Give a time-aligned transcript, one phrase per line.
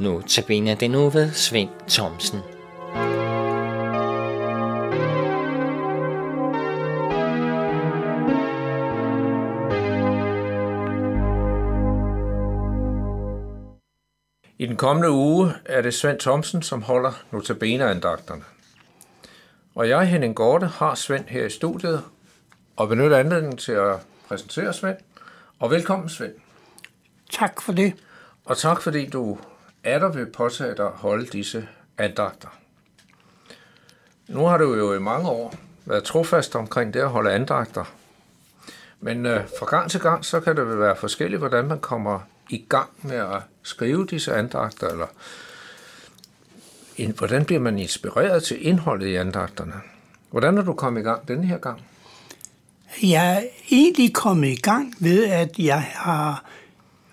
[0.00, 2.38] Nu tabiner den nu ved Svend Thomsen.
[14.58, 18.44] I den kommende uge er det Svend Thomsen, som holder notabene-andagterne.
[19.74, 22.04] Og jeg, Henning Gorte, har Svend her i studiet
[22.76, 23.96] og benytter anledningen til at
[24.28, 24.96] præsentere Svend.
[25.58, 26.34] Og velkommen, Svend.
[27.30, 27.94] Tak for det.
[28.44, 29.38] Og tak fordi du
[29.84, 31.68] er der ved påtage dig at holde disse
[31.98, 32.48] andagter.
[34.28, 35.54] Nu har du jo i mange år
[35.84, 37.84] været trofast omkring det at holde andagter.
[39.00, 42.20] Men øh, fra gang til gang, så kan det vel være forskelligt, hvordan man kommer
[42.50, 45.06] i gang med at skrive disse andagter, eller
[47.16, 49.72] hvordan bliver man inspireret til indholdet i andagterne?
[50.30, 51.82] Hvordan er du kommet i gang denne her gang?
[53.02, 56.44] Jeg er egentlig kommet i gang ved, at jeg har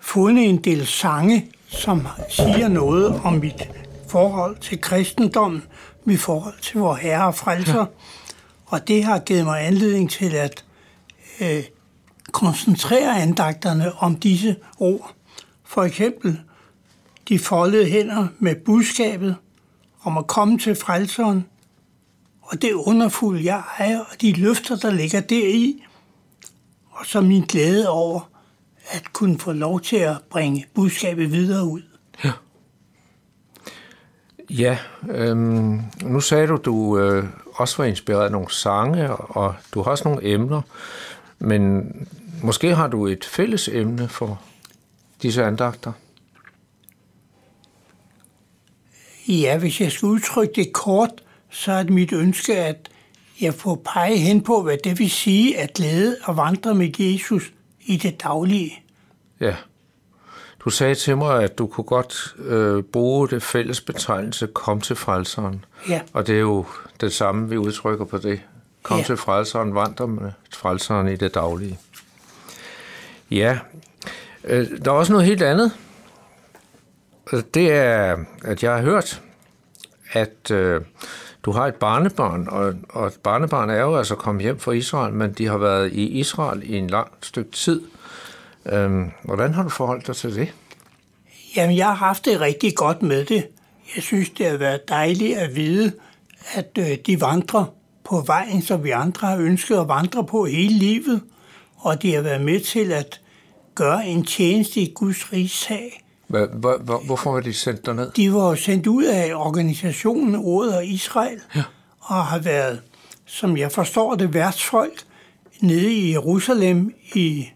[0.00, 3.68] fundet en del sange, som siger noget om mit
[4.08, 5.62] forhold til kristendommen,
[6.04, 7.78] mit forhold til vor Herre og Frelser.
[7.78, 7.84] Ja.
[8.66, 10.64] Og det har givet mig anledning til at
[11.40, 11.64] øh,
[12.32, 15.14] koncentrere andagterne om disse ord.
[15.64, 16.40] For eksempel
[17.28, 19.36] de foldede hænder med budskabet
[20.02, 21.46] om at komme til frelseren,
[22.42, 25.84] og det underfulde jeg ejer, og de løfter, der ligger deri,
[26.90, 28.35] og så min glæde over
[28.88, 31.82] at kunne få lov til at bringe budskabet videre ud.
[32.24, 32.32] Ja.
[34.50, 34.78] Ja,
[35.10, 39.90] øhm, nu sagde du, du øh, også var inspireret af nogle sange, og du har
[39.90, 40.62] også nogle emner,
[41.38, 41.92] men
[42.42, 44.42] måske har du et fælles emne for
[45.22, 45.92] disse andagter?
[49.28, 51.10] Ja, hvis jeg skal udtrykke det kort,
[51.50, 52.88] så er det mit ønske, at
[53.40, 57.52] jeg får pege hen på, hvad det vil sige at glæde og vandre med Jesus
[57.86, 58.82] i det daglige.
[59.40, 59.56] Ja.
[60.64, 64.96] Du sagde til mig, at du kunne godt øh, bruge det fælles betegnelse kom til
[64.96, 65.64] frelseren.
[65.88, 66.00] Ja.
[66.12, 66.66] Og det er jo
[67.00, 68.40] det samme, vi udtrykker på det.
[68.82, 69.04] Kom ja.
[69.04, 71.78] til frelseren, vandre med frelseren i det daglige.
[73.30, 73.58] Ja,
[74.44, 75.72] øh, der er også noget helt andet.
[77.54, 79.22] Det er, at jeg har hørt,
[80.12, 80.80] at øh,
[81.42, 85.14] du har et barnebarn, og, og et barnebarn er jo altså kommet hjem fra Israel,
[85.14, 87.82] men de har været i Israel i en lang stykke tid.
[88.66, 90.52] Øhm, hvordan har du forholdt dig til det?
[91.56, 93.46] Jamen, jeg har haft det rigtig godt med det.
[93.96, 95.92] Jeg synes, det har været dejligt at vide,
[96.54, 97.64] at øh, de vandrer
[98.04, 101.22] på vejen, som vi andre har ønsket at vandre på hele livet,
[101.76, 103.20] og de har været med til at
[103.74, 106.05] gøre en tjeneste i Guds rigssag.
[106.28, 108.10] Hvorfor var de sendt derned?
[108.16, 111.62] De var sendt ud af organisationen Ordet og Israel, ja.
[112.00, 112.80] og har været,
[113.26, 115.02] som jeg forstår det, værtsfolk
[115.60, 117.48] nede i Jerusalem i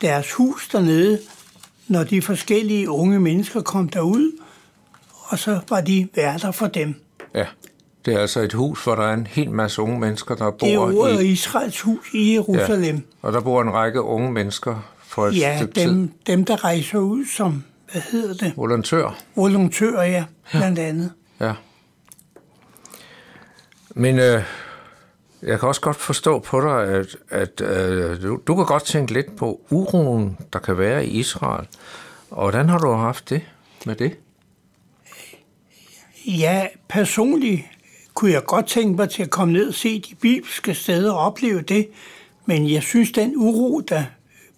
[0.00, 1.18] deres hus dernede,
[1.88, 4.32] når de forskellige unge mennesker kom derud,
[5.28, 6.94] og så var de værter for dem.
[7.34, 7.46] Ja,
[8.04, 10.66] det er altså et hus, hvor der er en hel masse unge mennesker, der bor
[10.66, 10.70] i...
[10.70, 11.26] Det er ordet i...
[11.26, 12.96] Israels hus i Jerusalem.
[12.96, 16.08] Ja, og der bor en række unge mennesker for et ja, stykke dem, tid.
[16.26, 18.56] dem, der rejser ud som, hvad hedder det?
[18.56, 19.18] Volontør.
[19.36, 20.84] Volontør, ja, blandt ja.
[20.84, 21.12] andet.
[21.40, 21.52] Ja.
[23.94, 24.42] Men øh,
[25.42, 29.12] jeg kan også godt forstå på dig, at, at øh, du, du kan godt tænke
[29.12, 31.66] lidt på uroen, der kan være i Israel.
[32.30, 33.42] Og hvordan har du haft det
[33.86, 34.16] med det?
[36.26, 37.62] Ja, personligt
[38.14, 41.18] kunne jeg godt tænke mig til at komme ned og se de bibelske steder og
[41.18, 41.88] opleve det.
[42.46, 44.04] Men jeg synes, den uro, der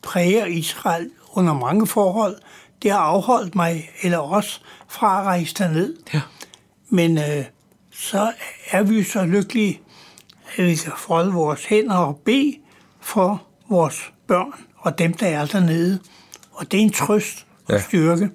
[0.02, 2.36] præger Israel under mange forhold,
[2.84, 5.94] det har afholdt mig, eller os, fra at rejse derned.
[6.14, 6.20] Ja.
[6.88, 7.44] Men øh,
[7.92, 8.32] så
[8.70, 9.80] er vi så lykkelige,
[10.56, 12.56] at vi kan folde vores hænder og bede
[13.00, 15.98] for vores børn og dem, der er dernede.
[16.52, 17.80] Og det er en trøst og ja.
[17.80, 18.30] styrke.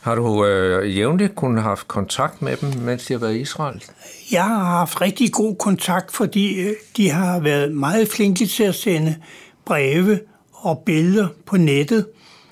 [0.00, 3.40] Har du øh, jævnligt kunnet have haft kontakt med dem, mens de har været i
[3.40, 3.84] Israel?
[4.32, 8.74] Jeg har haft rigtig god kontakt, fordi øh, de har været meget flinke til at
[8.74, 9.16] sende
[9.64, 10.20] breve
[10.52, 12.06] og billeder på nettet.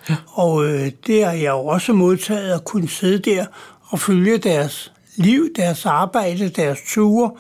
[0.08, 0.16] Ja.
[0.26, 3.46] Og øh, det har jeg jo også modtaget at kunne sidde der
[3.88, 7.30] og følge deres liv, deres arbejde, deres ture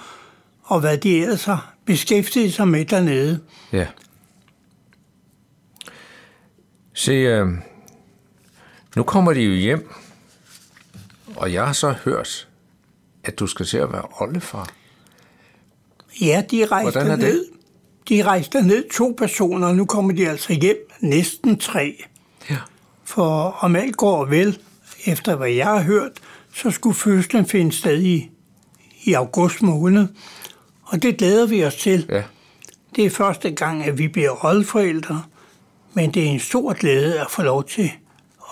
[0.62, 3.40] og hvad de ellers har beskæftiget sig med dernede.
[3.72, 3.86] Ja.
[6.94, 7.48] Se, øh,
[8.96, 9.90] nu kommer de jo hjem,
[11.36, 12.48] og jeg har så hørt,
[13.24, 14.68] at du skal til at være oldefar.
[16.20, 17.44] Ja, de rejste ned.
[18.08, 22.04] De rejste ned to personer, og nu kommer de altså hjem næsten tre.
[23.06, 24.58] For om alt går vel,
[25.06, 26.10] efter hvad jeg har hørt,
[26.54, 28.30] så skulle fødslen finde sted i,
[29.04, 30.06] i august måned.
[30.84, 32.06] Og det glæder vi os til.
[32.08, 32.22] Ja.
[32.96, 35.22] Det er første gang, at vi bliver rollforældre,
[35.94, 37.90] men det er en stor glæde at få lov til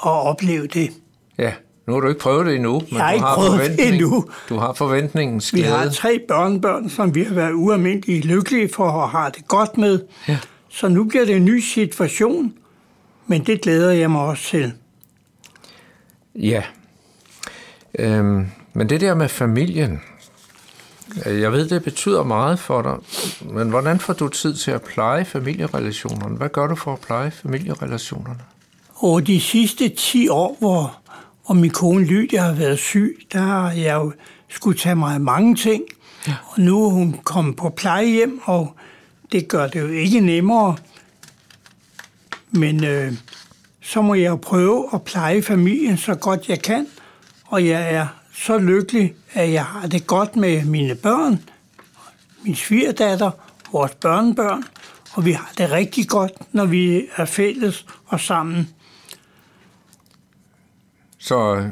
[0.04, 0.90] at opleve det.
[1.38, 1.52] Ja,
[1.86, 4.24] Nu har du ikke prøvet det endnu, men Jeg har du, har prøvet det endnu.
[4.48, 5.72] du har forventningens Vi glæde.
[5.74, 10.00] har tre børnebørn, som vi har været ualmindeligt lykkelige for og har det godt med.
[10.28, 10.38] Ja.
[10.68, 12.52] Så nu bliver det en ny situation,
[13.26, 14.72] men det glæder jeg mig også til.
[16.34, 16.62] Ja.
[17.98, 20.00] Øhm, men det der med familien,
[21.26, 22.96] øh, jeg ved, det betyder meget for dig,
[23.54, 26.36] men hvordan får du tid til at pleje familierelationerne?
[26.36, 28.40] Hvad gør du for at pleje familierelationerne?
[29.00, 30.96] Over de sidste 10 år, hvor,
[31.46, 34.12] hvor min kone Lydia har været syg, der har jeg jo
[34.48, 35.82] skulle tage mig af mange ting.
[36.26, 36.34] Ja.
[36.46, 38.74] Og nu er hun kommet på plejehjem, og
[39.32, 40.76] det gør det jo ikke nemmere.
[42.54, 43.12] Men øh,
[43.82, 46.86] så må jeg prøve at pleje familien så godt jeg kan.
[47.46, 51.40] Og jeg er så lykkelig, at jeg har det godt med mine børn,
[52.44, 53.30] min svigerdatter,
[53.72, 54.64] vores børnebørn,
[55.12, 58.68] og vi har det rigtig godt, når vi er fælles og sammen.
[61.18, 61.70] Så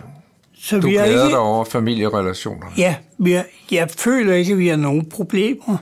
[0.54, 2.72] Så du vi er glæder ikke, dig over familierelationerne?
[2.76, 5.76] Ja, vi er, jeg føler ikke, at vi har nogen problemer.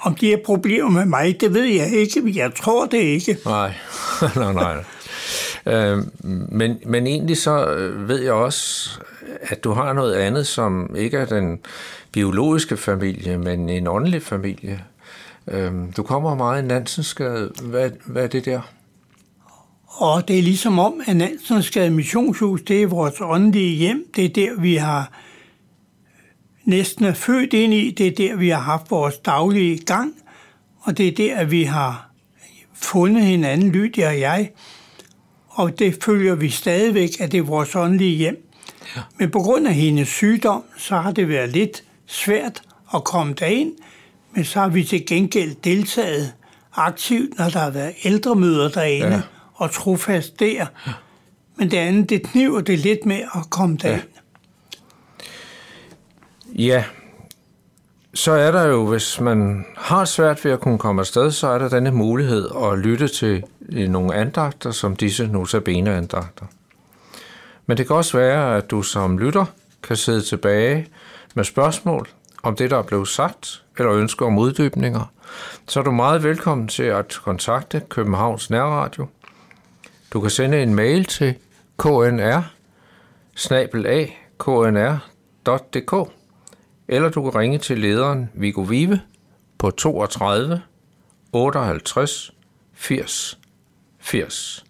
[0.00, 3.38] Om de har problemer med mig, det ved jeg ikke, men jeg tror det ikke.
[3.44, 3.74] Nej,
[4.36, 4.84] nej, nej.
[5.66, 6.02] Øh,
[6.48, 8.90] men, men egentlig så øh, ved jeg også,
[9.42, 11.60] at du har noget andet, som ikke er den
[12.12, 14.84] biologiske familie, men en åndelig familie.
[15.48, 17.52] Øh, du kommer meget i Nansensgade.
[17.62, 18.60] Hvad, hvad er det der?
[19.86, 24.04] Og det er ligesom om, at Nansensgade Missionshus, det er vores åndelige hjem.
[24.16, 25.10] Det er der, vi har
[26.68, 27.90] næsten er født ind i.
[27.90, 30.12] Det er der, vi har haft vores daglige gang.
[30.80, 32.10] Og det er der, vi har
[32.74, 34.50] fundet hinanden, Lydia og jeg.
[35.48, 38.48] Og det følger vi stadigvæk, at det er vores åndelige hjem.
[38.96, 39.00] Ja.
[39.18, 42.62] Men på grund af hendes sygdom, så har det været lidt svært
[42.94, 43.72] at komme derind.
[44.34, 46.32] Men så har vi til gengæld deltaget
[46.74, 49.14] aktivt, når der har været ældremøder derinde, Ja.
[49.14, 49.20] ja.
[49.54, 50.66] og trofast der.
[51.56, 54.00] Men det andet, det kniver det lidt med at komme derind.
[54.00, 54.20] Ja,
[56.58, 56.84] Ja,
[58.14, 61.58] så er der jo, hvis man har svært ved at kunne komme afsted, så er
[61.58, 66.46] der denne mulighed at lytte til øh, nogle andagter, som disse notabene andagter.
[67.66, 69.44] Men det kan også være, at du som lytter
[69.82, 70.88] kan sidde tilbage
[71.34, 72.08] med spørgsmål
[72.42, 75.12] om det, der er blevet sagt, eller ønsker om uddybninger,
[75.68, 79.06] så er du meget velkommen til at kontakte Københavns Nærradio.
[80.12, 81.34] Du kan sende en mail til
[81.78, 82.42] knr
[84.38, 86.17] knr.dk
[86.88, 89.00] eller du kan ringe til lederen Viggo Vive
[89.58, 90.62] på 32
[91.32, 92.32] 58
[92.74, 93.38] 80
[93.98, 94.67] 80.